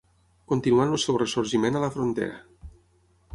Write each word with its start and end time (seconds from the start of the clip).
Continuant 0.53 0.93
el 0.95 1.01
seu 1.03 1.19
ressorgiment 1.23 1.77
a 1.79 1.83
la 1.85 1.91
Frontera. 1.99 2.73